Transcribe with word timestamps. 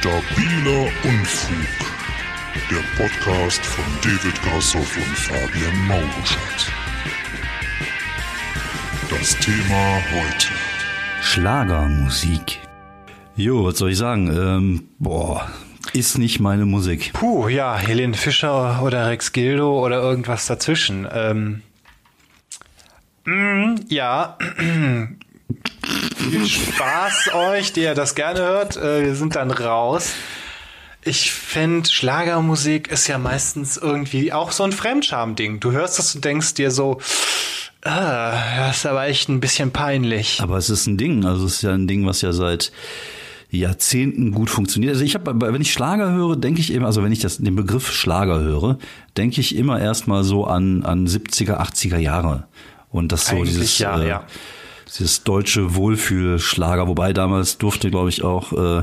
Stabiler 0.00 0.92
Unfug. 1.02 1.92
Der 2.70 3.02
Podcast 3.02 3.66
von 3.66 3.84
David 4.00 4.40
Grassoff 4.42 4.96
und 4.96 5.18
Fabian 5.18 5.86
Mauruschat. 5.88 6.72
Das 9.10 9.36
Thema 9.38 10.00
heute. 10.12 10.46
Schlagermusik. 11.20 12.60
Jo, 13.34 13.64
was 13.64 13.78
soll 13.78 13.90
ich 13.90 13.98
sagen? 13.98 14.28
Ähm, 14.28 14.88
boah, 15.00 15.50
ist 15.92 16.16
nicht 16.16 16.38
meine 16.38 16.64
Musik. 16.64 17.12
Puh, 17.14 17.48
ja, 17.48 17.76
Helene 17.76 18.14
Fischer 18.14 18.80
oder 18.84 19.08
Rex 19.08 19.32
Gildo 19.32 19.84
oder 19.84 20.00
irgendwas 20.00 20.46
dazwischen. 20.46 21.08
Ähm, 21.12 21.62
mm, 23.24 23.80
ja, 23.88 24.38
viel 26.16 26.46
Spaß 26.46 27.34
euch, 27.34 27.72
die 27.72 27.82
ihr 27.82 27.94
das 27.94 28.14
gerne 28.14 28.40
hört. 28.40 28.76
Äh, 28.76 29.04
wir 29.04 29.14
sind 29.14 29.36
dann 29.36 29.50
raus. 29.50 30.12
Ich 31.02 31.32
finde, 31.32 31.88
Schlagermusik 31.88 32.88
ist 32.88 33.06
ja 33.06 33.18
meistens 33.18 33.76
irgendwie 33.76 34.32
auch 34.32 34.52
so 34.52 34.64
ein 34.64 34.72
Fremdscham-Ding. 34.72 35.60
Du 35.60 35.72
hörst 35.72 35.98
das 35.98 36.14
und 36.14 36.24
denkst 36.24 36.54
dir 36.54 36.70
so, 36.70 37.00
ah, 37.82 38.32
das 38.58 38.78
ist 38.78 38.86
aber 38.86 39.06
echt 39.06 39.28
ein 39.28 39.40
bisschen 39.40 39.70
peinlich. 39.70 40.40
Aber 40.42 40.56
es 40.58 40.70
ist 40.70 40.86
ein 40.86 40.98
Ding, 40.98 41.24
also 41.24 41.46
es 41.46 41.54
ist 41.54 41.62
ja 41.62 41.72
ein 41.72 41.86
Ding, 41.86 42.04
was 42.04 42.20
ja 42.20 42.32
seit 42.32 42.72
Jahrzehnten 43.50 44.32
gut 44.32 44.50
funktioniert. 44.50 44.92
Also 44.92 45.04
ich 45.04 45.14
habe, 45.14 45.32
wenn 45.40 45.62
ich 45.62 45.72
Schlager 45.72 46.12
höre, 46.12 46.36
denke 46.36 46.60
ich 46.60 46.72
immer, 46.72 46.86
also 46.86 47.02
wenn 47.02 47.12
ich 47.12 47.20
das, 47.20 47.38
den 47.38 47.56
Begriff 47.56 47.90
Schlager 47.90 48.40
höre, 48.40 48.78
denke 49.16 49.40
ich 49.40 49.56
immer 49.56 49.80
erstmal 49.80 50.24
so 50.24 50.44
an, 50.44 50.82
an 50.82 51.06
70er, 51.06 51.58
80er 51.58 51.98
Jahre. 51.98 52.46
Und 52.90 53.12
das 53.12 53.26
so 53.26 53.36
Eigentlich 53.36 53.54
dieses, 53.54 53.78
ja, 53.78 54.00
äh, 54.00 54.08
ja. 54.08 54.24
Dieses 54.98 55.22
deutsche 55.24 55.74
Wohlfühlschlager, 55.74 56.86
wobei 56.88 57.12
damals 57.12 57.58
durfte, 57.58 57.90
glaube 57.90 58.08
ich, 58.08 58.22
auch, 58.22 58.52
äh, 58.52 58.82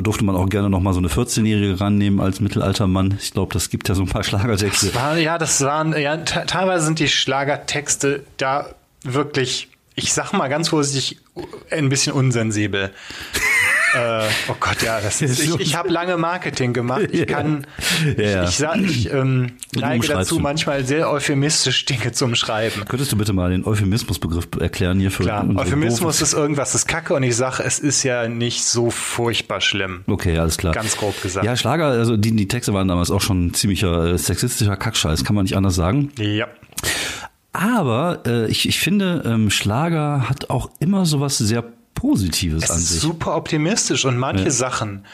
durfte 0.00 0.24
man 0.24 0.36
auch 0.36 0.48
gerne 0.48 0.70
noch 0.70 0.80
mal 0.80 0.92
so 0.94 0.98
eine 1.00 1.08
14-Jährige 1.08 1.80
rannehmen 1.80 2.20
als 2.20 2.40
Mittelaltermann. 2.40 3.18
Ich 3.20 3.32
glaube, 3.32 3.52
das 3.52 3.68
gibt 3.70 3.88
ja 3.88 3.94
so 3.94 4.02
ein 4.02 4.08
paar 4.08 4.24
Schlagertexte. 4.24 4.86
Das 4.86 4.94
war, 4.94 5.16
ja, 5.18 5.38
das 5.38 5.60
waren, 5.62 5.96
ja, 5.98 6.16
te- 6.18 6.44
teilweise 6.46 6.84
sind 6.86 6.98
die 6.98 7.08
Schlagertexte 7.08 8.24
da 8.38 8.66
wirklich, 9.02 9.68
ich 9.94 10.12
sag 10.12 10.32
mal 10.32 10.48
ganz 10.48 10.68
vorsichtig, 10.70 11.18
ein 11.70 11.88
bisschen 11.88 12.12
unsensibel. 12.14 12.90
Äh, 13.94 14.28
oh 14.48 14.56
Gott, 14.58 14.82
ja, 14.82 15.00
das 15.00 15.22
ist, 15.22 15.40
ich, 15.40 15.60
ich 15.60 15.76
habe 15.76 15.90
lange 15.90 16.16
Marketing 16.16 16.72
gemacht. 16.72 17.08
Ich 17.10 17.26
kann, 17.26 17.66
Ja, 18.16 18.44
ich, 18.44 18.50
ich, 18.50 18.56
sag, 18.56 18.76
ich 18.80 19.12
ähm, 19.12 19.52
neige 19.74 20.06
dazu, 20.06 20.38
manchmal 20.38 20.84
sehr 20.84 21.10
euphemistisch 21.10 21.84
Dinge 21.84 22.12
zum 22.12 22.34
Schreiben. 22.34 22.84
Könntest 22.88 23.12
du 23.12 23.16
bitte 23.16 23.32
mal 23.32 23.50
den 23.50 23.64
Euphemismusbegriff 23.64 24.48
erklären 24.60 24.98
hier 24.98 25.10
für 25.10 25.24
Klar, 25.24 25.46
Euphemismus 25.56 26.20
ist 26.20 26.32
irgendwas, 26.32 26.74
ist 26.74 26.86
Kacke 26.86 27.14
und 27.14 27.22
ich 27.22 27.36
sage, 27.36 27.62
es 27.64 27.78
ist 27.78 28.02
ja 28.02 28.28
nicht 28.28 28.64
so 28.64 28.90
furchtbar 28.90 29.60
schlimm. 29.60 30.04
Okay, 30.06 30.38
alles 30.38 30.58
klar. 30.58 30.72
Ganz 30.72 30.96
grob 30.96 31.20
gesagt. 31.22 31.44
Ja, 31.44 31.56
Schlager, 31.56 31.86
also 31.86 32.16
die, 32.16 32.34
die 32.34 32.48
Texte 32.48 32.74
waren 32.74 32.88
damals 32.88 33.10
auch 33.10 33.20
schon 33.20 33.54
ziemlicher 33.54 34.12
äh, 34.12 34.18
sexistischer 34.18 34.76
Kackscheiß, 34.76 35.24
kann 35.24 35.34
man 35.34 35.44
nicht 35.44 35.56
anders 35.56 35.74
sagen. 35.74 36.10
Ja. 36.18 36.46
Aber 37.52 38.22
äh, 38.26 38.50
ich, 38.50 38.66
ich 38.66 38.80
finde, 38.80 39.22
ähm, 39.26 39.50
Schlager 39.50 40.28
hat 40.28 40.48
auch 40.50 40.70
immer 40.80 41.04
sowas 41.04 41.36
sehr 41.36 41.64
Positives 41.94 42.64
Es 42.64 42.70
an 42.70 42.78
ist 42.78 42.88
sich. 42.88 43.00
super 43.00 43.36
optimistisch 43.36 44.04
und 44.04 44.16
manche 44.18 44.44
Ja. 44.44 44.50
Sachen, 44.50 45.04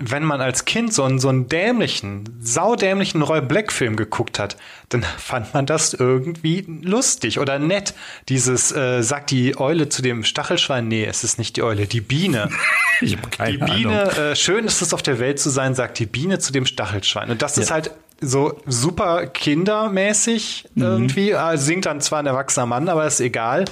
wenn 0.00 0.22
man 0.22 0.40
als 0.40 0.64
Kind 0.64 0.94
so 0.94 1.02
einen, 1.02 1.18
so 1.18 1.28
einen 1.28 1.48
dämlichen, 1.48 2.38
saudämlichen 2.40 3.20
Roy 3.20 3.40
Black 3.40 3.72
Film 3.72 3.96
geguckt 3.96 4.38
hat, 4.38 4.56
dann 4.90 5.02
fand 5.02 5.52
man 5.54 5.66
das 5.66 5.92
irgendwie 5.92 6.64
lustig 6.82 7.40
oder 7.40 7.58
nett. 7.58 7.94
Dieses, 8.28 8.70
äh, 8.70 9.02
sagt 9.02 9.32
die 9.32 9.58
Eule 9.58 9.88
zu 9.88 10.00
dem 10.00 10.22
Stachelschwein, 10.22 10.86
nee, 10.86 11.04
es 11.04 11.24
ist 11.24 11.36
nicht 11.38 11.56
die 11.56 11.62
Eule, 11.64 11.86
die 11.86 12.00
Biene. 12.00 12.48
Ich 13.00 13.16
hab 13.16 13.30
keine 13.30 13.52
Die 13.52 13.58
Biene, 13.58 14.10
äh, 14.16 14.36
schön 14.36 14.64
ist 14.64 14.82
es 14.82 14.92
auf 14.92 15.02
der 15.02 15.20
Welt 15.20 15.38
zu 15.38 15.50
sein, 15.50 15.74
sagt 15.76 15.98
die 16.00 16.06
Biene 16.06 16.40
zu 16.40 16.52
dem 16.52 16.66
Stachelschwein. 16.66 17.30
Und 17.30 17.42
das 17.42 17.56
ist 17.56 17.68
Ja. 17.68 17.74
halt 17.74 17.92
so 18.20 18.60
super 18.66 19.26
kindermäßig 19.28 20.64
Mhm. 20.74 20.82
irgendwie. 20.82 21.30
Äh, 21.30 21.56
singt 21.58 21.86
dann 21.86 22.00
zwar 22.00 22.18
ein 22.20 22.26
erwachsener 22.26 22.66
Mann, 22.66 22.88
aber 22.88 23.06
ist 23.06 23.20
egal. 23.20 23.64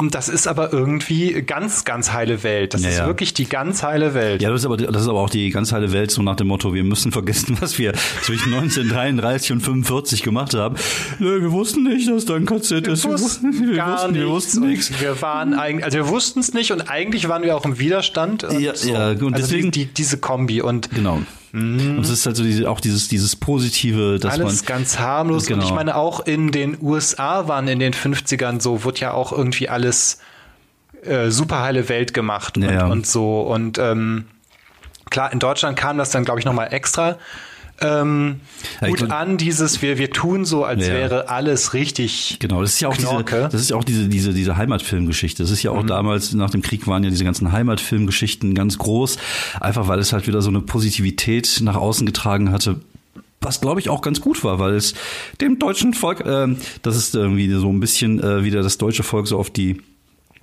Und 0.00 0.14
das 0.14 0.30
ist 0.30 0.46
aber 0.48 0.72
irgendwie 0.72 1.42
ganz, 1.42 1.84
ganz 1.84 2.12
heile 2.12 2.42
Welt. 2.42 2.72
Das 2.72 2.82
Ja, 2.82 2.88
ist 2.88 2.98
ja. 2.98 3.06
wirklich 3.06 3.34
die 3.34 3.46
ganz 3.46 3.82
heile 3.82 4.14
Welt. 4.14 4.40
Ja, 4.40 4.48
das 4.50 4.60
ist, 4.62 4.64
aber, 4.66 4.78
das 4.78 5.02
ist 5.02 5.08
aber 5.08 5.20
auch 5.20 5.28
die 5.28 5.50
ganz 5.50 5.72
heile 5.72 5.92
Welt, 5.92 6.10
so 6.10 6.22
nach 6.22 6.36
dem 6.36 6.46
Motto, 6.48 6.72
wir 6.72 6.84
müssen 6.84 7.12
vergessen, 7.12 7.58
was 7.60 7.78
wir 7.78 7.92
zwischen 8.22 8.54
1933 8.54 9.52
und 9.52 9.60
45 9.60 10.22
gemacht 10.22 10.54
haben. 10.54 10.76
Nö, 11.18 11.42
wir 11.42 11.52
wussten 11.52 11.82
nicht, 11.82 12.08
dass 12.08 12.24
da 12.24 12.34
ein 12.34 12.46
KZ 12.46 12.86
ist. 12.86 13.04
Wir 13.04 13.12
wussten, 13.12 13.68
wir 13.68 13.76
gar 13.76 13.92
wussten, 13.94 14.14
wir 14.14 14.20
nichts. 14.24 14.34
wussten 14.34 14.66
nichts. 14.66 15.00
Wir 15.00 15.20
waren 15.22 15.52
eigentlich, 15.54 15.84
also 15.84 15.98
wir 15.98 16.08
wussten 16.08 16.40
es 16.40 16.54
nicht 16.54 16.72
und 16.72 16.88
eigentlich 16.90 17.28
waren 17.28 17.42
wir 17.42 17.54
auch 17.56 17.66
im 17.66 17.78
Widerstand. 17.78 18.44
Und 18.44 18.58
Ja, 18.58 18.72
ja, 18.72 19.08
und 19.10 19.34
also 19.34 19.46
deswegen- 19.46 19.70
die, 19.70 19.84
diese 19.84 20.16
Kombi 20.18 20.62
und 20.62 20.90
Genau. 20.90 21.20
Und 21.52 21.98
es 22.00 22.10
ist 22.10 22.26
halt 22.26 22.36
so 22.36 22.44
diese, 22.44 22.70
auch 22.70 22.80
dieses, 22.80 23.08
dieses 23.08 23.34
Positive, 23.34 24.18
dass 24.20 24.36
Mhm. 24.36 24.42
alles 24.44 24.60
man. 24.62 24.66
ganz 24.66 24.98
harmlos. 24.98 25.44
Und 25.44 25.54
Genau. 25.54 25.64
ich 25.64 25.72
meine, 25.72 25.96
auch 25.96 26.20
in 26.20 26.52
den 26.52 26.76
USA 26.80 27.48
waren 27.48 27.66
in 27.66 27.78
den 27.80 27.92
50ern 27.92 28.60
so, 28.60 28.84
wird 28.84 29.00
ja 29.00 29.12
auch 29.12 29.32
irgendwie 29.32 29.68
alles 29.68 30.18
äh, 31.02 31.30
super 31.30 31.60
heile 31.62 31.88
Welt 31.88 32.12
gemacht 32.14 32.56
und, 32.56 32.62
Ja, 32.64 32.72
ja. 32.72 32.86
und 32.86 33.06
so. 33.06 33.40
Und 33.40 33.78
ähm, 33.78 34.26
klar, 35.10 35.32
in 35.32 35.38
Deutschland 35.38 35.76
kam 35.78 35.98
das 35.98 36.10
dann, 36.10 36.24
glaube 36.24 36.38
ich, 36.40 36.46
nochmal 36.46 36.72
extra 36.72 37.16
ähm, 37.80 38.40
gut 38.80 38.98
glaub- 38.98 39.12
an, 39.12 39.36
dieses, 39.36 39.82
wir, 39.82 39.98
wir 39.98 40.10
tun 40.10 40.44
so, 40.44 40.64
als 40.64 40.86
Ja. 40.86 40.94
wäre 40.94 41.28
alles 41.28 41.72
richtig. 41.74 42.36
Genau, 42.40 42.60
das 42.60 42.72
ist 42.74 42.80
ja 42.80 42.88
auch 42.88 42.96
diese, 42.96 43.24
das 43.24 43.54
ist 43.54 43.70
ja 43.70 43.76
auch 43.76 43.84
diese, 43.84 44.08
diese, 44.08 44.32
diese 44.34 44.56
Heimatfilmgeschichte. 44.56 45.42
Das 45.42 45.50
ist 45.50 45.62
ja 45.62 45.70
auch 45.70 45.84
damals, 45.84 46.32
nach 46.34 46.50
dem 46.50 46.62
Krieg 46.62 46.86
waren 46.86 47.02
ja 47.04 47.10
diese 47.10 47.24
ganzen 47.24 47.52
Heimatfilmgeschichten 47.52 48.54
ganz 48.54 48.78
groß. 48.78 49.18
Einfach 49.60 49.88
weil 49.88 49.98
es 49.98 50.12
halt 50.12 50.26
wieder 50.26 50.42
so 50.42 50.50
eine 50.50 50.60
Positivität 50.60 51.60
nach 51.62 51.76
außen 51.76 52.06
getragen 52.06 52.52
hatte. 52.52 52.80
Was 53.40 53.60
glaube 53.62 53.80
ich 53.80 53.88
auch 53.88 54.02
ganz 54.02 54.20
gut 54.20 54.44
war, 54.44 54.58
weil 54.58 54.74
es 54.74 54.92
dem 55.40 55.58
deutschen 55.58 55.94
Volk, 55.94 56.22
ähm, 56.26 56.58
das 56.82 56.96
ist 56.96 57.14
irgendwie 57.14 57.50
so 57.50 57.70
ein 57.70 57.80
bisschen 57.80 58.22
äh, 58.22 58.44
wieder 58.44 58.62
das 58.62 58.76
deutsche 58.76 59.02
Volk 59.02 59.26
so 59.26 59.38
auf 59.38 59.48
die 59.48 59.80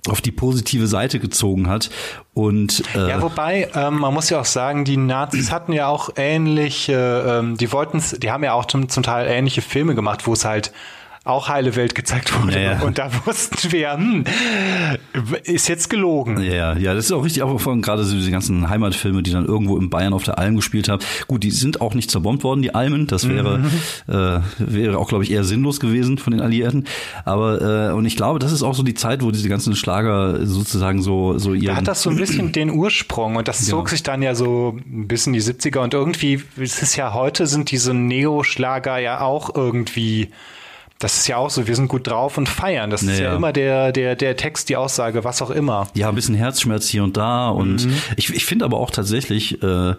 auf 0.06 0.20
die 0.20 0.32
positive 0.32 0.86
Seite 0.86 1.18
gezogen 1.18 1.68
hat. 1.68 1.90
Und 2.34 2.82
äh, 2.94 3.08
Ja, 3.08 3.22
wobei, 3.22 3.68
ähm, 3.74 3.98
man 3.98 4.14
muss 4.14 4.30
ja 4.30 4.40
auch 4.40 4.44
sagen, 4.44 4.84
die 4.84 4.96
Nazis 4.96 5.50
hatten 5.50 5.72
ja 5.72 5.88
auch 5.88 6.10
ähnliche, 6.16 7.24
ähm, 7.26 7.56
die 7.56 7.72
wollten 7.72 8.02
die 8.18 8.30
haben 8.30 8.44
ja 8.44 8.52
auch 8.52 8.66
zum, 8.66 8.88
zum 8.88 9.02
Teil 9.02 9.26
ähnliche 9.26 9.62
Filme 9.62 9.94
gemacht, 9.94 10.26
wo 10.26 10.32
es 10.32 10.44
halt 10.44 10.72
auch 11.24 11.48
heile 11.48 11.76
Welt 11.76 11.94
gezeigt 11.94 12.32
wurde. 12.40 12.54
Ja, 12.62 12.72
ja. 12.72 12.82
Und 12.82 12.98
da 12.98 13.10
wussten 13.26 13.72
wir, 13.72 13.92
hm, 13.92 14.24
ist 15.44 15.68
jetzt 15.68 15.90
gelogen. 15.90 16.40
Ja, 16.42 16.76
ja, 16.76 16.94
das 16.94 17.06
ist 17.06 17.12
auch 17.12 17.24
richtig, 17.24 17.42
auch 17.42 17.58
von 17.60 17.82
gerade 17.82 18.04
so 18.04 18.14
diese 18.16 18.30
ganzen 18.30 18.68
Heimatfilme, 18.68 19.22
die 19.22 19.30
dann 19.32 19.44
irgendwo 19.44 19.76
in 19.78 19.90
Bayern 19.90 20.12
auf 20.12 20.24
der 20.24 20.38
Alm 20.38 20.56
gespielt 20.56 20.88
haben. 20.88 21.02
Gut, 21.26 21.42
die 21.42 21.50
sind 21.50 21.80
auch 21.80 21.94
nicht 21.94 22.10
zerbombt 22.10 22.44
worden, 22.44 22.62
die 22.62 22.74
Almen. 22.74 23.06
Das 23.06 23.28
wäre, 23.28 23.60
äh, 24.06 24.40
wäre 24.58 24.98
auch, 24.98 25.08
glaube 25.08 25.24
ich, 25.24 25.30
eher 25.30 25.44
sinnlos 25.44 25.80
gewesen 25.80 26.18
von 26.18 26.32
den 26.32 26.40
Alliierten. 26.40 26.86
Aber 27.24 27.90
äh, 27.90 27.92
und 27.92 28.04
ich 28.06 28.16
glaube, 28.16 28.38
das 28.38 28.52
ist 28.52 28.62
auch 28.62 28.74
so 28.74 28.82
die 28.82 28.94
Zeit, 28.94 29.22
wo 29.22 29.30
diese 29.30 29.48
ganzen 29.48 29.76
Schlager 29.76 30.46
sozusagen 30.46 31.02
so 31.02 31.38
so 31.38 31.52
Da 31.52 31.58
ihren 31.60 31.76
hat 31.76 31.88
das 31.88 32.02
so 32.02 32.10
ein 32.10 32.16
bisschen 32.16 32.52
den 32.52 32.70
Ursprung 32.70 33.36
und 33.36 33.48
das 33.48 33.64
zog 33.66 33.78
Genau. 33.78 33.88
sich 33.90 34.02
dann 34.02 34.22
ja 34.22 34.34
so 34.34 34.76
ein 34.86 35.06
bisschen 35.08 35.32
die 35.32 35.42
70er 35.42 35.78
und 35.78 35.94
irgendwie, 35.94 36.42
es 36.60 36.82
ist 36.82 36.96
ja 36.96 37.12
heute, 37.14 37.46
sind 37.46 37.70
diese 37.70 37.94
Neo-Schlager 37.94 38.98
ja 38.98 39.20
auch 39.20 39.54
irgendwie, 39.54 40.28
das 40.98 41.18
ist 41.18 41.28
ja 41.28 41.36
auch 41.36 41.48
so, 41.50 41.68
wir 41.68 41.76
sind 41.76 41.86
gut 41.88 42.08
drauf 42.08 42.38
und 42.38 42.48
feiern. 42.48 42.90
Das 42.90 43.02
ist 43.02 43.10
Ja, 43.18 43.24
ja 43.24 43.30
ja. 43.30 43.36
immer 43.36 43.52
der, 43.52 43.92
der, 43.92 44.16
der 44.16 44.36
Text, 44.36 44.68
die 44.68 44.76
Aussage, 44.76 45.22
was 45.22 45.40
auch 45.42 45.50
immer. 45.50 45.86
ja, 45.94 46.08
ein 46.08 46.14
bisschen 46.16 46.34
Herzschmerz 46.34 46.88
hier 46.88 47.04
und 47.04 47.16
da. 47.16 47.50
Und 47.50 47.86
Mhm. 47.86 47.94
ich, 48.16 48.34
ich 48.34 48.44
finde 48.44 48.64
aber 48.64 48.78
auch 48.78 48.90
tatsächlich, 48.90 49.62
äh, 49.62 49.94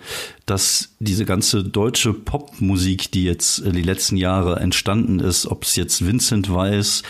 dass 0.45 0.89
diese 0.99 1.23
ganze 1.25 1.63
deutsche 1.63 2.11
Popmusik, 2.13 3.11
die 3.11 3.23
jetzt 3.23 3.59
äh, 3.65 3.71
die 3.71 3.81
letzten 3.81 4.17
Jahre 4.17 4.59
entstanden 4.59 5.19
ist, 5.21 5.45
ob 5.47 5.63
es 5.63 5.75
jetzt 5.77 6.05
Vincent 6.05 6.53
Weiss, 6.53 7.03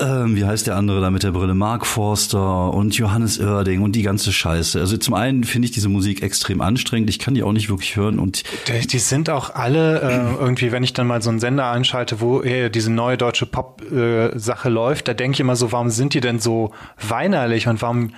ähm, 0.00 0.34
wie 0.36 0.44
heißt 0.44 0.66
der 0.66 0.76
andere 0.76 1.00
da 1.00 1.10
mit 1.10 1.22
der 1.22 1.30
Brille? 1.32 1.54
Mark 1.54 1.86
Forster 1.86 2.72
und 2.72 2.96
Johannes 2.96 3.38
Oerding 3.38 3.82
und 3.82 3.92
die 3.92 4.02
ganze 4.02 4.32
Scheiße. 4.32 4.80
Also 4.80 4.96
zum 4.96 5.14
einen 5.14 5.44
finde 5.44 5.66
ich 5.66 5.72
diese 5.72 5.88
Musik 5.88 6.22
extrem 6.22 6.60
anstrengend. 6.60 7.10
Ich 7.10 7.18
kann 7.18 7.34
die 7.34 7.42
auch 7.42 7.52
nicht 7.52 7.68
wirklich 7.68 7.96
hören 7.96 8.18
und 8.18 8.42
Die, 8.68 8.86
die 8.86 8.98
sind 8.98 9.30
auch 9.30 9.54
alle 9.54 10.00
äh, 10.02 10.34
irgendwie, 10.40 10.72
wenn 10.72 10.82
ich 10.82 10.92
dann 10.92 11.06
mal 11.06 11.20
so 11.22 11.30
einen 11.30 11.38
Sender 11.40 11.70
einschalte, 11.70 12.20
wo 12.20 12.40
äh, 12.42 12.70
diese 12.70 12.90
neue 12.90 13.16
deutsche 13.18 13.46
Pop-Sache 13.46 14.68
läuft, 14.68 15.08
da 15.08 15.14
denke 15.14 15.34
ich 15.36 15.40
immer 15.40 15.56
so, 15.56 15.72
warum 15.72 15.90
sind 15.90 16.14
die 16.14 16.20
denn 16.20 16.38
so 16.38 16.72
weinerlich 17.06 17.68
und 17.68 17.82
warum, 17.82 18.12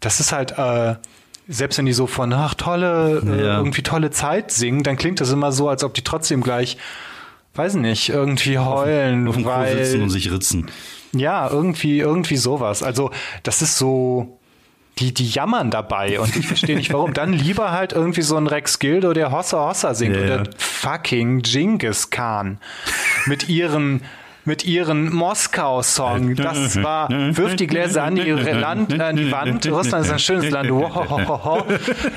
das 0.00 0.20
ist 0.20 0.32
halt, 0.32 0.58
äh, 0.58 0.96
selbst 1.48 1.76
wenn 1.78 1.86
die 1.86 1.92
so 1.92 2.06
von, 2.06 2.32
ach, 2.32 2.54
tolle, 2.54 3.20
äh, 3.26 3.44
Ja. 3.44 3.58
irgendwie 3.58 3.82
tolle 3.82 4.10
Zeit 4.10 4.50
singen, 4.50 4.82
dann 4.82 4.96
klingt 4.96 5.20
das 5.20 5.30
immer 5.32 5.52
so, 5.52 5.68
als 5.68 5.84
ob 5.84 5.92
die 5.94 6.02
trotzdem 6.02 6.40
gleich, 6.42 6.76
weiß 7.54 7.74
nicht, 7.74 8.08
irgendwie 8.08 8.58
heulen, 8.58 9.28
auf 9.28 9.34
dem 9.34 9.44
Klo 9.44 9.52
sitzen 9.66 9.96
und 9.96 10.02
weil, 10.02 10.10
sich 10.10 10.32
ritzen. 10.32 10.66
Ja, 11.12 11.48
irgendwie, 11.48 11.98
irgendwie 11.98 12.36
sowas. 12.36 12.82
Also, 12.82 13.10
das 13.42 13.62
ist 13.62 13.78
so, 13.78 14.38
die, 14.98 15.14
die 15.14 15.28
jammern 15.28 15.70
dabei 15.70 16.20
und 16.20 16.36
ich 16.36 16.46
verstehe 16.46 16.76
nicht 16.76 16.92
warum. 16.92 17.14
Dann 17.14 17.32
lieber 17.32 17.72
halt 17.72 17.92
irgendwie 17.92 18.22
so 18.22 18.36
ein 18.36 18.46
Rex 18.46 18.78
Gildo, 18.78 19.12
der 19.12 19.32
Hossa 19.32 19.68
Hossa 19.68 19.94
singt 19.94 20.16
ja. 20.16 20.22
oder 20.22 20.44
fucking 20.56 21.42
Genghis 21.42 22.10
Khan 22.10 22.58
mit 23.26 23.48
ihren 23.48 24.02
mit 24.44 24.64
ihren 24.64 25.14
Moskau-Song. 25.14 26.34
Das 26.34 26.82
war, 26.82 27.08
wirft 27.08 27.60
die 27.60 27.68
Gläser 27.68 28.02
an 28.02 28.16
die, 28.16 28.22
Land, 28.30 29.00
an 29.00 29.14
die 29.14 29.30
Wand. 29.30 29.70
Russland 29.70 30.04
ist 30.04 30.10
ein 30.10 30.18
schönes 30.18 30.50
Land. 30.50 30.68
Wow. 30.68 31.64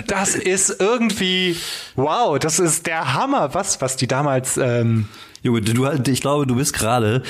Das 0.08 0.34
ist 0.34 0.82
irgendwie, 0.82 1.56
wow, 1.96 2.40
das 2.40 2.58
ist 2.58 2.88
der 2.88 3.14
Hammer. 3.14 3.54
Was, 3.54 3.80
was 3.80 3.96
die 3.96 4.08
damals, 4.08 4.58
ähm, 4.58 5.08
Junge, 5.44 5.62
du, 5.62 5.88
ich 6.08 6.22
glaube, 6.22 6.48
du 6.48 6.56
bist 6.56 6.74
gerade 6.74 7.22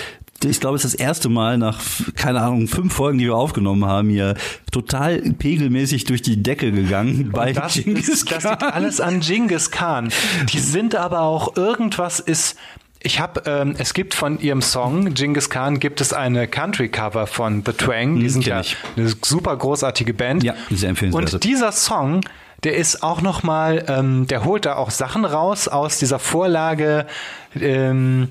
ich 0.44 0.60
glaube, 0.60 0.76
es 0.76 0.86
ist 0.86 0.96
das 0.96 1.00
erste 1.00 1.30
Mal 1.30 1.58
nach, 1.58 1.80
keine 2.16 2.42
Ahnung, 2.42 2.68
fünf 2.68 2.94
Folgen, 2.94 3.18
die 3.18 3.26
wir 3.26 3.36
aufgenommen 3.36 3.86
haben, 3.86 4.10
hier 4.10 4.36
total 4.72 5.22
pegelmäßig 5.22 6.04
durch 6.04 6.22
die 6.22 6.42
Decke 6.44 6.72
gegangen 6.72 7.32
bei 7.32 7.54
das 7.54 7.76
Genghis 7.76 8.10
ist, 8.10 8.32
das 8.32 8.44
liegt 8.44 8.60
Khan. 8.60 8.72
alles 8.72 9.02
an 9.02 9.22
Genghis 9.22 9.72
Khan. 9.72 10.12
Die 10.52 10.60
sind 10.60 10.96
aber 10.96 11.22
auch 11.22 11.56
irgendwas 11.56 12.20
ist. 12.20 12.58
Ich 13.02 13.20
habe, 13.20 13.44
ähm, 13.46 13.76
es 13.78 13.94
gibt 13.94 14.16
von 14.16 14.40
ihrem 14.40 14.64
Song 14.64 15.14
Genghis 15.14 15.50
Khan 15.50 15.80
gibt 15.80 16.02
es 16.02 16.12
eine 16.12 16.48
Country 16.48 16.90
Cover 16.90 17.28
von 17.28 17.64
The 17.64 17.74
Twang. 17.74 18.20
Die 18.20 18.30
sind 18.30 18.46
ja 18.46 18.62
ich. 18.62 18.76
eine 18.98 19.14
super 19.24 19.56
großartige 19.56 20.14
Band. 20.14 20.44
Ja, 20.44 20.56
sehr 20.72 20.90
empfehlenswert. 20.90 21.34
Und 21.36 21.44
dieser 21.44 21.72
Song, 21.72 22.22
der 22.64 22.76
ist 22.76 23.04
auch 23.04 23.22
noch 23.22 23.44
mal, 23.44 23.86
ähm, 23.88 24.26
der 24.26 24.44
holt 24.44 24.66
da 24.66 24.76
auch 24.76 24.90
Sachen 24.90 25.24
raus 25.24 25.68
aus 25.68 26.00
dieser 26.00 26.18
Vorlage, 26.18 27.06
ähm, 27.60 28.30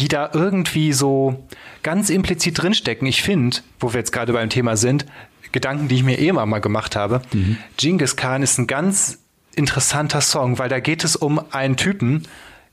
die 0.00 0.08
da 0.08 0.30
irgendwie 0.32 0.92
so 0.92 1.44
ganz 1.82 2.10
implizit 2.10 2.60
drinstecken. 2.62 3.06
Ich 3.06 3.22
finde, 3.22 3.58
wo 3.78 3.92
wir 3.92 4.00
jetzt 4.00 4.12
gerade 4.12 4.32
beim 4.32 4.50
Thema 4.50 4.76
sind, 4.76 5.06
Gedanken, 5.52 5.88
die 5.88 5.96
ich 5.96 6.04
mir 6.04 6.18
eh 6.18 6.28
immer 6.28 6.46
mal 6.46 6.60
gemacht 6.60 6.94
habe. 6.96 7.22
Mhm. 7.32 7.56
Genghis 7.76 8.16
Khan 8.16 8.42
ist 8.42 8.58
ein 8.58 8.66
ganz 8.68 9.18
interessanter 9.56 10.20
Song, 10.20 10.58
weil 10.58 10.68
da 10.68 10.78
geht 10.80 11.02
es 11.02 11.16
um 11.16 11.40
einen 11.50 11.76
Typen. 11.76 12.22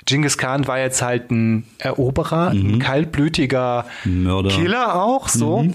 Genghis 0.05 0.37
Khan 0.37 0.67
war 0.67 0.77
jetzt 0.79 1.01
halt 1.01 1.31
ein 1.31 1.65
Eroberer, 1.79 2.49
ein 2.51 2.77
kaltblütiger 2.79 3.85
Mhm. 4.03 4.23
Mörder. 4.23 4.51
Mhm. 4.51 4.61
Killer 4.61 5.01
auch, 5.01 5.27
so. 5.27 5.67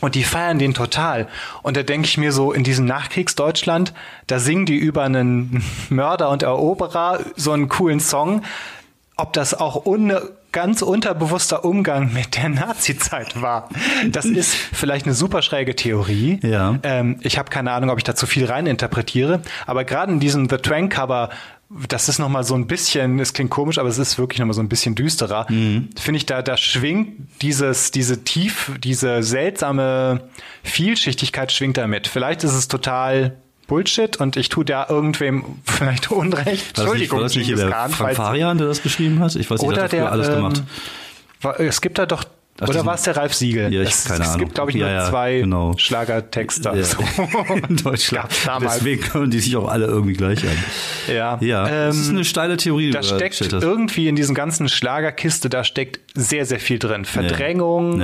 Und 0.00 0.14
die 0.14 0.22
feiern 0.22 0.58
den 0.60 0.74
total. 0.74 1.26
Und 1.62 1.76
da 1.76 1.82
denke 1.82 2.06
ich 2.06 2.18
mir 2.18 2.30
so, 2.30 2.52
in 2.52 2.62
diesem 2.62 2.84
Nachkriegsdeutschland, 2.84 3.94
da 4.28 4.38
singen 4.38 4.64
die 4.66 4.76
über 4.76 5.02
einen 5.04 5.64
Mörder 5.88 6.28
und 6.30 6.42
Eroberer 6.42 7.20
so 7.36 7.52
einen 7.52 7.68
coolen 7.68 7.98
Song. 8.00 8.42
Ob 9.16 9.32
das 9.32 9.54
auch 9.54 9.86
un 9.86 10.12
ganz 10.52 10.82
unterbewusster 10.82 11.64
Umgang 11.64 12.12
mit 12.12 12.36
der 12.36 12.48
Nazi-Zeit 12.48 13.40
war. 13.40 13.68
Das 14.10 14.24
ist 14.24 14.54
vielleicht 14.54 15.06
eine 15.06 15.14
super 15.14 15.42
schräge 15.42 15.76
Theorie. 15.76 16.40
Ja. 16.42 16.78
Ähm, 16.82 17.18
ich 17.22 17.38
habe 17.38 17.50
keine 17.50 17.72
Ahnung, 17.72 17.90
ob 17.90 17.98
ich 17.98 18.04
da 18.04 18.14
zu 18.14 18.26
viel 18.26 18.46
reininterpretiere. 18.46 19.42
Aber 19.66 19.84
gerade 19.84 20.12
in 20.12 20.20
diesem 20.20 20.48
The 20.48 20.56
Twang 20.56 20.88
Cover, 20.88 21.30
das 21.88 22.08
ist 22.08 22.18
noch 22.18 22.30
mal 22.30 22.44
so 22.44 22.54
ein 22.54 22.66
bisschen, 22.66 23.20
es 23.20 23.34
klingt 23.34 23.50
komisch, 23.50 23.78
aber 23.78 23.88
es 23.88 23.98
ist 23.98 24.18
wirklich 24.18 24.38
noch 24.38 24.46
mal 24.46 24.54
so 24.54 24.62
ein 24.62 24.70
bisschen 24.70 24.94
düsterer. 24.94 25.46
Finde 25.46 26.16
ich, 26.16 26.24
da, 26.24 26.40
da 26.40 26.56
schwingt 26.56 27.28
dieses, 27.42 27.90
diese 27.90 28.24
tief, 28.24 28.72
diese 28.82 29.22
seltsame 29.22 30.28
Vielschichtigkeit 30.62 31.52
schwingt 31.52 31.76
da 31.76 31.86
mit. 31.86 32.06
Vielleicht 32.06 32.42
ist 32.44 32.54
es 32.54 32.68
total 32.68 33.36
Bullshit 33.68 34.16
und 34.16 34.36
ich 34.36 34.48
tue 34.48 34.64
da 34.64 34.86
irgendwem 34.88 35.44
vielleicht 35.64 36.10
Unrecht. 36.10 36.76
War 36.76 36.86
das 36.86 36.94
nicht, 36.94 37.12
war 37.12 37.20
das 37.20 37.36
nicht 37.36 37.56
der 37.56 37.70
Frank 37.90 38.16
Farian, 38.16 38.58
der 38.58 38.66
das 38.66 38.82
geschrieben 38.82 39.20
hat? 39.20 39.36
Ich 39.36 39.48
weiß 39.48 39.60
nicht, 39.60 39.68
oder 39.68 39.76
der 39.76 39.84
hat 39.84 39.92
der, 39.92 40.10
alles 40.12 40.28
ähm, 40.28 40.34
gemacht. 40.34 40.62
Es 41.58 41.80
gibt 41.80 41.98
da 41.98 42.06
doch, 42.06 42.24
Ach, 42.60 42.68
oder 42.68 42.84
war 42.86 42.94
es 42.94 43.02
der 43.02 43.16
Ralf 43.16 43.34
Siegel? 43.34 43.72
Ja, 43.72 43.82
ich 43.82 43.90
es, 43.90 44.04
keine 44.06 44.22
es 44.24 44.28
Ahnung. 44.30 44.40
gibt, 44.40 44.54
glaube 44.54 44.70
ich, 44.70 44.76
nur 44.76 44.86
Ja, 44.88 45.04
ja, 45.04 45.08
zwei 45.10 45.38
genau. 45.40 45.74
Schlagertexter. 45.76 46.74
Ja. 46.76 46.82
So. 46.84 46.98
in 47.68 47.76
Deutschland. 47.76 48.28
Deswegen 48.62 49.00
können 49.02 49.30
die 49.30 49.40
sich 49.40 49.56
auch 49.56 49.68
alle 49.68 49.86
irgendwie 49.86 50.14
gleich 50.14 50.42
an. 50.42 50.56
Ja, 51.14 51.38
Ja, 51.40 51.68
das 51.86 51.96
ist 51.96 52.08
ähm, 52.08 52.16
eine 52.16 52.24
steile 52.24 52.56
Theorie. 52.56 52.90
da 52.90 53.00
du 53.00 53.06
steckt 53.06 53.40
irgendwie 53.52 54.08
in 54.08 54.16
diesen 54.16 54.34
ganzen 54.34 54.68
Schlagerkiste, 54.68 55.48
da 55.48 55.62
steckt 55.64 56.00
sehr, 56.14 56.46
sehr 56.46 56.58
viel 56.60 56.78
drin. 56.78 57.04
Verdrängung, 57.04 58.02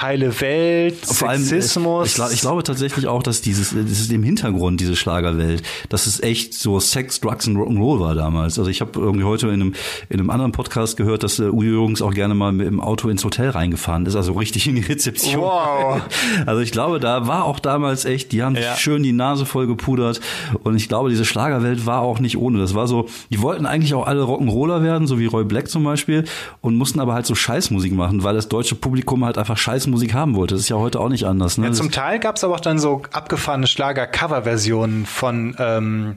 heile 0.00 0.40
Welt, 0.40 0.96
Vor 1.04 1.28
allem, 1.28 1.42
äh, 1.42 1.44
Sexismus. 1.44 2.08
Ich, 2.08 2.14
glaub- 2.14 2.32
ich 2.32 2.40
glaube 2.40 2.62
tatsächlich 2.62 3.06
auch, 3.06 3.22
dass 3.22 3.42
dieses, 3.42 3.70
das 3.70 4.00
ist 4.00 4.10
im 4.12 4.22
Hintergrund, 4.22 4.80
diese 4.80 4.96
Schlagerwelt, 4.96 5.62
dass 5.90 6.06
es 6.06 6.20
echt 6.22 6.54
so 6.54 6.80
Sex, 6.80 7.20
Drugs 7.20 7.46
und 7.46 7.56
Rock'n'Roll 7.56 8.00
war 8.00 8.14
damals. 8.14 8.58
Also 8.58 8.70
ich 8.70 8.80
habe 8.80 8.98
irgendwie 8.98 9.24
heute 9.24 9.48
in 9.48 9.54
einem, 9.54 9.74
in 10.08 10.20
einem 10.20 10.30
anderen 10.30 10.52
Podcast 10.52 10.96
gehört, 10.96 11.22
dass 11.22 11.38
äh, 11.38 11.42
Uwe 11.44 11.66
Jürgens 11.66 12.00
auch 12.02 12.14
gerne 12.14 12.34
mal 12.34 12.52
mit 12.52 12.66
dem 12.66 12.80
Auto 12.80 13.08
ins 13.08 13.24
Hotel 13.24 13.50
reingefahren 13.50 13.89
ist, 14.06 14.16
also 14.16 14.32
richtig 14.32 14.66
in 14.68 14.76
die 14.76 14.82
Rezeption. 14.82 15.40
Wow. 15.42 16.00
Also 16.46 16.60
ich 16.62 16.70
glaube, 16.72 17.00
da 17.00 17.26
war 17.26 17.44
auch 17.44 17.58
damals 17.58 18.04
echt, 18.04 18.32
die 18.32 18.42
haben 18.42 18.54
sich 18.56 18.64
Ja. 18.64 18.76
schön 18.76 19.02
die 19.02 19.12
Nase 19.12 19.44
voll 19.46 19.66
gepudert 19.66 20.20
und 20.62 20.76
ich 20.76 20.88
glaube, 20.88 21.10
diese 21.10 21.24
Schlagerwelt 21.24 21.86
war 21.86 22.00
auch 22.02 22.18
nicht 22.18 22.36
ohne. 22.38 22.58
Das 22.58 22.74
war 22.74 22.86
so, 22.86 23.06
die 23.30 23.40
wollten 23.42 23.66
eigentlich 23.66 23.94
auch 23.94 24.06
alle 24.06 24.22
Rock'n'Roller 24.22 24.82
werden, 24.82 25.06
so 25.06 25.18
wie 25.18 25.26
Roy 25.26 25.44
Black 25.44 25.68
zum 25.68 25.84
Beispiel 25.84 26.24
und 26.60 26.76
mussten 26.76 27.00
aber 27.00 27.14
halt 27.14 27.26
so 27.26 27.34
Scheißmusik 27.34 27.92
machen, 27.92 28.22
weil 28.24 28.34
das 28.34 28.48
deutsche 28.48 28.74
Publikum 28.74 29.24
halt 29.24 29.38
einfach 29.38 29.56
Scheißmusik 29.56 30.14
haben 30.14 30.34
wollte. 30.34 30.54
Das 30.54 30.62
ist 30.62 30.68
ja 30.68 30.76
heute 30.76 31.00
auch 31.00 31.08
nicht 31.08 31.24
anders. 31.24 31.58
Ne? 31.58 31.66
Ja, 31.66 31.72
zum 31.72 31.90
Teil 31.90 32.18
gab 32.20 32.36
es 32.36 32.44
aber 32.44 32.54
auch 32.54 32.60
dann 32.60 32.78
so 32.78 33.02
abgefahrene 33.12 33.66
Schlager-Cover-Versionen 33.66 35.06
von 35.06 35.56
ähm, 35.58 36.16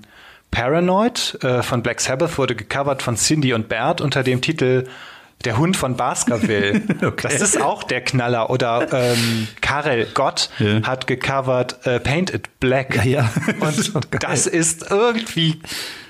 Paranoid, 0.52 1.40
äh, 1.44 1.64
von 1.64 1.82
Black 1.82 2.00
Sabbath, 2.02 2.38
wurde 2.38 2.56
gecovert 2.56 3.02
von 3.02 3.16
Cindy 3.16 3.54
und 3.54 3.70
Bert 3.70 4.02
unter 4.02 4.24
dem 4.24 4.42
Titel 4.42 4.86
Der 5.46 5.58
Hund 5.58 5.76
von 5.78 5.96
Baskerville. 5.98 6.82
Okay. 7.04 7.28
Das 7.32 7.42
ist 7.42 7.62
auch 7.62 7.84
der 7.84 8.02
Knaller. 8.02 8.50
Oder 8.50 8.88
ähm, 8.94 9.48
Karel 9.62 10.08
Gott 10.14 10.50
Ja. 10.60 10.82
hat 10.84 11.08
gecovert 11.08 11.86
äh, 11.86 12.00
Paint 12.00 12.34
It 12.34 12.60
Black. 12.60 12.96
Ja, 12.96 13.04
ja. 13.04 13.32
Und 13.60 13.62
Das 13.62 13.78
ist 13.80 13.96
doch 13.96 14.02
geil. 14.10 14.20
das 14.22 14.48
ist 14.48 14.90
irgendwie 14.92 15.60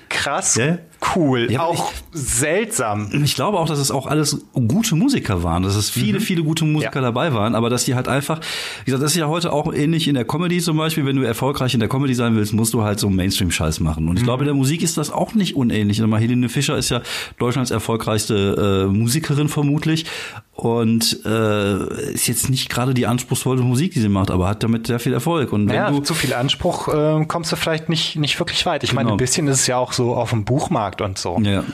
krass 0.08 0.54
Ja. 0.56 0.78
Cool. 1.16 1.50
Ja, 1.50 1.62
auch 1.62 1.92
seltsam. 2.12 3.10
Ich 3.24 3.34
glaube 3.34 3.58
auch, 3.58 3.66
dass 3.68 3.78
es 3.78 3.90
auch 3.90 4.06
alles 4.06 4.44
gute 4.52 4.94
Musiker 4.94 5.42
waren, 5.42 5.62
dass 5.62 5.74
es 5.76 5.90
viele, 5.90 6.20
viele 6.20 6.42
gute 6.42 6.64
Musiker 6.64 6.96
Ja. 6.96 7.00
dabei 7.02 7.32
waren, 7.32 7.54
aber 7.54 7.70
dass 7.70 7.84
die 7.84 7.94
halt 7.94 8.08
einfach, 8.08 8.40
wie 8.84 8.86
gesagt, 8.90 9.02
das 9.02 9.12
ist 9.12 9.18
ja 9.18 9.28
heute 9.28 9.52
auch 9.52 9.72
ähnlich 9.72 10.08
in 10.08 10.14
der 10.14 10.24
Comedy 10.24 10.58
zum 10.60 10.76
Beispiel, 10.76 11.06
wenn 11.06 11.16
du 11.16 11.22
erfolgreich 11.22 11.74
in 11.74 11.80
der 11.80 11.88
Comedy 11.88 12.14
sein 12.14 12.34
willst, 12.36 12.52
musst 12.52 12.74
du 12.74 12.82
halt 12.82 12.98
so 13.00 13.08
Mainstream-Scheiß 13.10 13.80
machen. 13.80 14.08
Und 14.08 14.16
ich 14.18 14.24
glaube, 14.24 14.42
in 14.44 14.46
der 14.46 14.54
Musik 14.54 14.82
ist 14.82 14.96
das 14.98 15.10
auch 15.10 15.34
nicht 15.34 15.56
unähnlich. 15.56 16.00
Mal, 16.00 16.20
Helene 16.20 16.48
Fischer 16.48 16.76
ist 16.76 16.90
ja 16.90 17.00
Deutschlands 17.38 17.70
erfolgreichste 17.70 18.86
äh, 18.88 18.92
Musikerin 18.92 19.48
vermutlich 19.48 20.04
und 20.52 21.20
äh, 21.24 22.12
ist 22.12 22.28
jetzt 22.28 22.48
nicht 22.48 22.68
gerade 22.68 22.94
die 22.94 23.06
anspruchsvolle 23.06 23.62
Musik, 23.62 23.92
die 23.92 24.00
sie 24.00 24.08
macht, 24.08 24.30
aber 24.30 24.48
hat 24.48 24.62
damit 24.62 24.86
sehr 24.86 25.00
viel 25.00 25.12
Erfolg. 25.12 25.52
Und 25.52 25.68
wenn 25.68 25.74
Ja, 25.74 25.90
du 25.90 26.00
zu 26.00 26.14
viel 26.14 26.32
Anspruch 26.34 26.88
äh, 26.88 27.24
kommst 27.26 27.50
du 27.52 27.56
vielleicht 27.56 27.88
nicht, 27.88 28.16
nicht 28.16 28.38
wirklich 28.38 28.64
weit. 28.66 28.84
Ich 28.84 28.92
meine, 28.92 29.04
Genau. 29.06 29.14
ein 29.14 29.18
bisschen 29.18 29.48
ist 29.48 29.60
es 29.60 29.66
ja 29.66 29.76
auch 29.78 29.92
so 29.92 30.14
auf 30.14 30.30
dem 30.30 30.44
Buchmarkt 30.44 31.00
und 31.04 31.18
so. 31.18 31.38
Ja. 31.42 31.64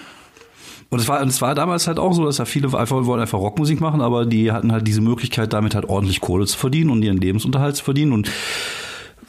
Und 0.91 0.99
es 0.99 1.09
war, 1.09 1.25
war 1.41 1.55
damals 1.55 1.87
halt 1.87 2.01
auch 2.01 2.13
so, 2.13 2.25
dass 2.25 2.39
ja 2.39 2.45
viele 2.45 2.77
einfach 2.77 3.07
wollten 3.07 3.23
einfach 3.23 3.39
Rockmusik 3.39 3.81
machen, 3.81 4.01
aber 4.01 4.27
die 4.27 4.51
hatten 4.51 4.73
halt 4.73 4.89
diese 4.89 5.01
Möglichkeit, 5.01 5.53
damit 5.53 5.77
halt 5.77 5.89
ordentlich 5.89 6.21
Kohle 6.21 6.47
zu 6.47 6.59
verdienen 6.59 6.91
und 6.91 7.03
ihren 7.03 7.19
Lebensunterhalt 7.19 7.77
zu 7.77 7.85
verdienen. 7.85 8.13
Und 8.13 8.29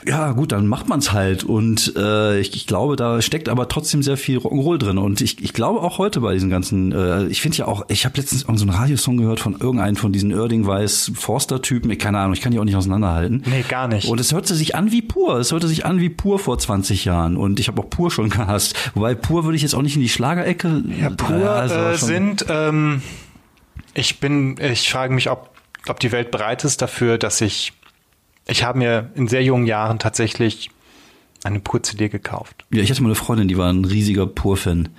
ja, 0.05 0.31
gut, 0.31 0.51
dann 0.51 0.67
macht 0.67 0.87
man's 0.89 1.11
halt. 1.11 1.43
Und 1.43 1.93
äh, 1.95 2.39
ich, 2.39 2.55
ich 2.55 2.67
glaube, 2.67 2.95
da 2.95 3.21
steckt 3.21 3.49
aber 3.49 3.67
trotzdem 3.67 4.01
sehr 4.03 4.17
viel 4.17 4.37
Rock'n'Roll 4.39 4.77
drin. 4.77 4.97
Und 4.97 5.21
ich, 5.21 5.43
ich 5.43 5.53
glaube 5.53 5.81
auch 5.81 5.97
heute 5.97 6.21
bei 6.21 6.33
diesen 6.33 6.49
ganzen, 6.49 6.91
äh, 6.91 7.25
ich 7.27 7.41
finde 7.41 7.57
ja 7.59 7.67
auch, 7.67 7.85
ich 7.89 8.05
habe 8.05 8.17
letztens 8.17 8.43
irgend 8.43 8.59
so 8.59 8.65
einen 8.65 8.75
Radiosong 8.75 9.17
gehört 9.17 9.39
von 9.39 9.53
irgendeinem 9.59 9.95
von 9.95 10.11
diesen 10.11 10.31
Erding 10.31 10.65
Weiß 10.65 11.11
Forster-Typen. 11.15 11.91
Ich 11.91 11.99
keine 11.99 12.19
Ahnung, 12.19 12.33
ich 12.33 12.41
kann 12.41 12.51
die 12.51 12.59
auch 12.59 12.63
nicht 12.63 12.75
auseinanderhalten. 12.75 13.43
Nee, 13.45 13.63
gar 13.67 13.87
nicht. 13.87 14.07
Und 14.07 14.19
es 14.19 14.33
hörte 14.33 14.55
sich 14.55 14.75
an 14.75 14.91
wie 14.91 15.01
pur. 15.01 15.37
Es 15.37 15.51
hörte 15.51 15.67
sich 15.67 15.85
an 15.85 15.99
wie 15.99 16.09
pur 16.09 16.39
vor 16.39 16.57
20 16.57 17.05
Jahren. 17.05 17.37
Und 17.37 17.59
ich 17.59 17.67
habe 17.67 17.81
auch 17.81 17.89
pur 17.89 18.09
schon 18.11 18.29
gehasst. 18.29 18.75
Wobei 18.95 19.15
pur 19.15 19.43
würde 19.43 19.55
ich 19.55 19.61
jetzt 19.61 19.75
auch 19.75 19.81
nicht 19.81 19.95
in 19.95 20.01
die 20.01 20.09
Schlagerecke. 20.09 20.83
Ja, 20.99 21.09
pur 21.11 21.63
es 21.63 21.71
äh, 21.71 21.97
schon- 21.97 22.07
sind, 22.07 22.45
ähm, 22.49 23.01
ich 23.93 24.19
bin, 24.19 24.57
ich 24.59 24.89
frage 24.89 25.13
mich, 25.13 25.29
ob, 25.29 25.49
ob 25.87 25.99
die 25.99 26.11
Welt 26.11 26.31
bereit 26.31 26.63
ist 26.63 26.81
dafür, 26.81 27.17
dass 27.17 27.41
ich, 27.41 27.73
ich 28.47 28.63
habe 28.63 28.77
mir 28.79 29.09
in 29.15 29.27
sehr 29.27 29.43
jungen 29.43 29.65
Jahren 29.67 29.99
tatsächlich 29.99 30.69
eine 31.43 31.59
Pur-CD 31.59 32.09
gekauft. 32.09 32.65
Ja, 32.71 32.81
ich 32.81 32.89
hatte 32.91 33.01
mal 33.01 33.09
eine 33.09 33.15
Freundin, 33.15 33.47
die 33.47 33.57
war 33.57 33.71
ein 33.71 33.85
riesiger 33.85 34.27
Pur-Fan. 34.27 34.89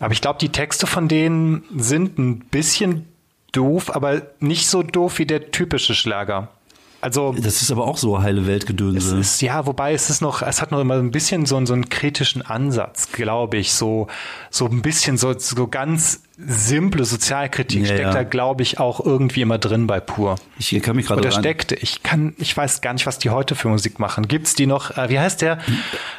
Aber 0.00 0.12
ich 0.12 0.20
glaube, 0.20 0.38
die 0.40 0.50
Texte 0.50 0.86
von 0.86 1.08
denen 1.08 1.64
sind 1.76 2.18
ein 2.18 2.40
bisschen 2.40 3.06
doof, 3.52 3.94
aber 3.94 4.22
nicht 4.40 4.66
so 4.66 4.82
doof 4.82 5.18
wie 5.18 5.26
der 5.26 5.50
typische 5.50 5.94
Schlager. 5.94 6.48
Also 7.00 7.34
Das 7.38 7.60
ist 7.60 7.70
aber 7.70 7.86
auch 7.86 7.98
so 7.98 8.22
heile 8.22 8.46
Weltgedönse. 8.46 9.18
ist, 9.18 9.42
ja, 9.42 9.66
wobei 9.66 9.92
es 9.92 10.08
ist 10.08 10.22
noch, 10.22 10.40
es 10.42 10.62
hat 10.62 10.70
noch 10.70 10.80
immer 10.80 10.94
ein 10.94 11.10
bisschen 11.10 11.44
so, 11.44 11.56
einen- 11.58 11.66
so 11.66 11.74
einen 11.74 11.90
kritischen 11.90 12.40
Ansatz, 12.42 13.12
glaube 13.12 13.58
ich. 13.58 13.72
So, 13.74 14.06
so 14.50 14.66
ein 14.66 14.80
bisschen 14.80 15.18
so, 15.18 15.38
so 15.38 15.68
ganz 15.68 16.22
simple 16.36 17.04
Sozialkritik 17.04 17.80
Ja, 17.80 17.86
steckt 17.86 18.00
ja. 18.00 18.12
da, 18.12 18.22
glaube 18.24 18.62
ich, 18.62 18.80
auch 18.80 19.04
irgendwie 19.04 19.40
immer 19.42 19.58
drin 19.58 19.86
bei 19.86 20.00
Pur. 20.00 20.34
Ich 20.58 20.70
kann 20.82 20.96
mich 20.96 21.06
gerade 21.06 21.20
Oder 21.20 21.30
steckte. 21.30 21.76
Ich 21.76 22.02
kann, 22.02 22.34
ich 22.38 22.56
weiß 22.56 22.80
gar 22.80 22.92
nicht, 22.92 23.06
was 23.06 23.18
die 23.18 23.30
heute 23.30 23.54
für 23.54 23.68
Musik 23.68 24.00
machen. 24.00 24.26
Gibt's 24.26 24.54
die 24.54 24.66
noch? 24.66 24.96
Äh, 24.96 25.10
wie 25.10 25.18
heißt 25.20 25.42
der? 25.42 25.58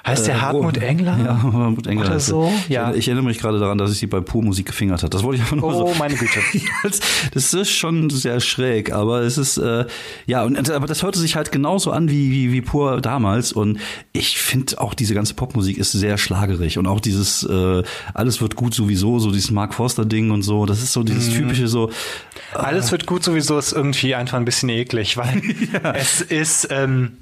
Heißt 0.07 0.27
der 0.27 0.35
Äh, 0.35 0.39
Hartmut 0.39 0.77
Engler? 0.77 1.17
Ja, 1.17 1.43
Hartmut 1.43 1.87
Engler. 1.87 2.05
Oder 2.05 2.13
er. 2.13 2.19
so? 2.21 2.51
Ich, 2.63 2.69
Ja. 2.69 2.81
erinnere- 2.83 2.97
ich 2.97 3.07
erinnere 3.09 3.25
mich 3.25 3.39
gerade 3.39 3.59
daran, 3.59 3.77
dass 3.77 3.91
ich 3.91 3.97
sie 3.99 4.07
bei 4.07 4.21
Pur 4.21 4.41
Musik 4.41 4.67
gefingert 4.67 5.03
hat. 5.03 5.13
Das 5.13 5.23
wollte 5.23 5.37
ich 5.37 5.41
einfach 5.41 5.57
nur 5.57 5.73
Oh, 5.75 5.87
so. 5.93 5.99
meine 5.99 6.15
Güte. 6.15 6.39
das, 6.83 6.99
das 7.33 7.53
ist 7.53 7.71
schon 7.71 8.09
sehr 8.09 8.39
schräg, 8.39 8.93
aber 8.93 9.21
es 9.21 9.37
ist 9.37 9.57
äh, 9.57 9.85
ja 10.27 10.43
und 10.43 10.69
aber 10.69 10.87
das 10.87 11.03
hörte 11.03 11.19
sich 11.19 11.35
halt 11.35 11.51
genauso 11.51 11.91
an 11.91 12.09
wie 12.09 12.31
wie, 12.31 12.51
wie 12.53 12.61
Pur 12.61 13.01
damals 13.01 13.51
und 13.51 13.79
ich 14.13 14.37
finde 14.39 14.79
auch 14.79 14.93
diese 14.93 15.13
ganze 15.13 15.33
Popmusik 15.33 15.77
ist 15.77 15.91
sehr 15.91 16.17
schlagerig 16.17 16.77
und 16.77 16.87
auch 16.87 16.99
dieses 17.01 17.43
äh, 17.43 17.83
alles 18.13 18.41
wird 18.41 18.55
gut 18.55 18.73
sowieso 18.73 19.19
so 19.19 19.31
dieses 19.31 19.51
Mark 19.51 19.73
Forster 19.73 20.04
Ding 20.05 20.31
und 20.31 20.43
so. 20.43 20.65
Das 20.65 20.81
ist 20.81 20.93
so 20.93 21.03
dieses 21.03 21.33
typische 21.33 21.67
so. 21.67 21.91
Alles 22.53 22.91
wird 22.91 23.05
gut 23.05 23.23
sowieso 23.23 23.57
ist 23.57 23.73
irgendwie 23.73 24.15
einfach 24.15 24.37
ein 24.37 24.45
bisschen 24.45 24.69
eklig, 24.69 25.17
weil 25.17 25.41
es 25.95 26.21
ist, 26.21 26.67
ähm, 26.71 27.17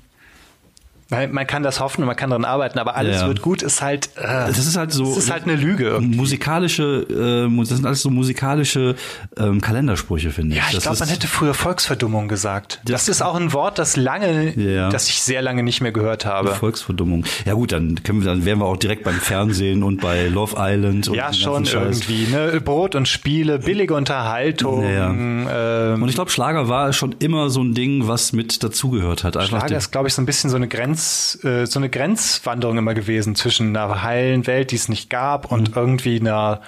weil 1.13 1.27
man 1.29 1.47
kann 1.47 1.63
das 1.63 1.79
hoffen 1.79 2.01
und 2.01 2.07
man 2.07 2.15
kann 2.15 2.29
daran 2.29 2.45
arbeiten, 2.45 2.79
aber 2.79 2.95
alles 2.95 3.21
Ja. 3.21 3.27
wird 3.27 3.41
gut 3.41 3.61
ist 3.61 3.81
halt, 3.81 4.09
äh, 4.15 4.21
Das 4.47 4.57
ist 4.57 4.75
halt 4.77 4.91
so. 4.91 5.05
das 5.05 5.17
ist 5.25 5.31
halt 5.31 5.43
eine 5.43 5.55
Lüge 5.55 5.85
irgendwie. 5.85 6.17
Musikalische, 6.17 7.05
äh, 7.49 7.57
das 7.59 7.69
sind 7.69 7.85
alles 7.85 8.01
so 8.01 8.09
musikalische 8.09 8.95
ähm, 9.37 9.61
Kalendersprüche, 9.61 10.31
finde 10.31 10.55
ich. 10.55 10.61
Ja, 10.61 10.67
ich 10.71 10.79
glaube, 10.79 10.97
man 10.99 11.09
hätte 11.09 11.27
früher 11.27 11.53
Volksverdummung 11.53 12.27
gesagt. 12.27 12.79
Das, 12.85 13.05
Das- 13.05 13.09
ist 13.09 13.21
auch 13.21 13.35
ein 13.35 13.53
Wort, 13.53 13.79
das 13.79 13.95
lange, 13.95 14.53
Ja. 14.59 14.89
das 14.89 15.07
ich 15.09 15.21
sehr 15.21 15.41
lange 15.41 15.63
nicht 15.63 15.81
mehr 15.81 15.91
gehört 15.91 16.25
habe. 16.25 16.53
Volksverdummung. 16.55 17.25
Ja 17.45 17.53
gut, 17.53 17.71
dann 17.71 18.01
können 18.03 18.21
wir, 18.21 18.27
dann 18.27 18.45
wären 18.45 18.59
wir 18.59 18.65
auch 18.65 18.77
direkt 18.77 19.03
beim 19.03 19.15
Fernsehen 19.19 19.83
und 19.83 20.01
bei 20.01 20.27
Love 20.27 20.55
Island 20.57 21.07
und 21.07 21.15
Ja, 21.15 21.31
schon 21.33 21.65
irgendwie. 21.65 22.27
Ne? 22.27 22.61
Brot 22.63 22.95
und 22.95 23.07
Spiele, 23.07 23.59
billige 23.59 23.93
Unterhaltung. 23.95 24.83
Ähm, 24.85 26.01
Und 26.01 26.09
ich 26.09 26.15
glaube, 26.15 26.31
Schlager 26.31 26.67
war 26.69 26.93
schon 26.93 27.15
immer 27.19 27.49
so 27.49 27.61
ein 27.63 27.73
Ding, 27.73 28.07
was 28.07 28.33
mit 28.33 28.63
dazugehört 28.63 29.23
hat. 29.23 29.37
Einfach 29.37 29.59
Schlager 29.59 29.77
ist, 29.77 29.91
glaube 29.91 30.07
ich, 30.07 30.13
so 30.13 30.21
ein 30.21 30.25
bisschen 30.25 30.49
so 30.49 30.55
eine 30.55 30.67
Grenz, 31.03 31.39
äh, 31.43 31.65
so 31.65 31.79
eine 31.79 31.89
Grenzwanderung 31.89 32.77
immer 32.77 32.93
gewesen 32.93 33.35
zwischen 33.35 33.75
einer 33.75 34.03
heilen 34.03 34.47
Welt, 34.47 34.71
die 34.71 34.75
es 34.75 34.87
nicht 34.89 35.09
gab, 35.09 35.51
und 35.51 35.69
Mhm. 35.71 35.75
irgendwie 35.75 36.19
einer 36.19 36.61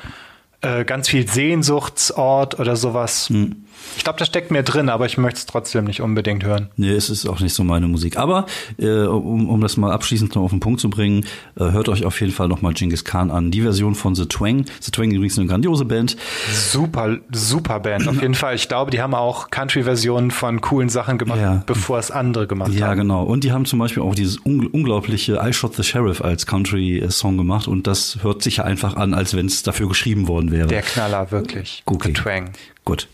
äh, 0.62 0.84
ganz 0.84 1.08
viel 1.10 1.28
Sehnsuchtsort 1.28 2.60
oder 2.60 2.76
sowas. 2.76 3.30
Mhm. 3.30 3.65
Ich 3.98 4.04
glaube, 4.04 4.20
da 4.20 4.26
steckt 4.26 4.52
mehr 4.52 4.64
drin, 4.64 4.90
aber 4.90 5.06
ich 5.06 5.18
möchte 5.18 5.38
es 5.40 5.46
trotzdem 5.46 5.86
nicht 5.86 6.02
unbedingt 6.02 6.44
hören. 6.44 6.70
Nee, 6.76 6.92
es 6.92 7.10
ist 7.10 7.28
auch 7.28 7.40
nicht 7.40 7.54
so 7.54 7.64
meine 7.64 7.88
Musik. 7.88 8.18
Aber 8.18 8.46
äh, 8.78 8.90
um, 9.06 9.50
um 9.50 9.62
das 9.62 9.78
mal 9.78 9.92
abschließend 9.92 10.36
noch 10.36 10.44
auf 10.44 10.50
den 10.52 10.60
Punkt 10.60 10.80
zu 10.82 10.90
bringen, 10.90 11.26
äh, 11.58 11.72
hört 11.72 11.90
euch 11.90 12.06
auf 12.06 12.20
jeden 12.20 12.34
Fall 12.34 12.48
nochmal 12.48 12.74
Genghis 12.74 13.06
Khan 13.06 13.32
an. 13.32 13.52
Die 13.52 13.62
Version 13.62 13.96
von 13.96 14.14
The 14.16 14.26
Twang. 14.28 14.66
The 14.82 14.92
Twang 14.92 15.10
ist 15.12 15.16
übrigens 15.16 15.40
eine 15.40 15.48
grandiose 15.48 15.86
Band. 15.86 16.18
Super, 16.52 17.18
super 17.32 17.80
Band. 17.80 18.08
Auf 18.08 18.22
jeden 18.22 18.36
Fall. 18.36 18.56
Ich 18.56 18.68
glaube, 18.68 18.92
die 18.92 19.02
haben 19.02 19.14
auch 19.14 19.50
Country-Versionen 19.50 20.32
von 20.32 20.62
coolen 20.62 20.90
Sachen 20.90 21.18
gemacht, 21.18 21.40
Ja. 21.40 21.64
bevor 21.66 21.98
es 22.00 22.12
andere 22.12 22.48
gemacht 22.48 22.74
Ja, 22.74 22.88
haben. 22.88 22.98
genau. 22.98 23.24
Und 23.24 23.44
die 23.44 23.52
haben 23.52 23.66
zum 23.66 23.80
Beispiel 23.80 24.04
auch 24.04 24.16
dieses 24.16 24.38
ungl 24.38 24.68
unglaubliche 24.68 25.40
I 25.44 25.54
Shot 25.54 25.76
the 25.76 25.84
Sheriff 25.84 26.22
als 26.22 26.46
Country-Song 26.46 27.38
gemacht. 27.38 27.68
Und 27.68 27.88
das 27.88 28.20
hört 28.24 28.42
sich 28.44 28.58
ja 28.58 28.64
einfach 28.66 28.96
an, 28.96 29.14
als 29.14 29.36
wenn 29.36 29.46
es 29.46 29.64
dafür 29.64 29.88
geschrieben 29.88 30.28
worden 30.28 30.52
wäre. 30.52 30.68
Der 30.68 30.82
Knaller, 30.82 31.32
wirklich. 31.32 31.82
Okay. 31.86 32.10
The 32.10 32.14
Twang. 32.14 32.50
Gut. 32.84 33.08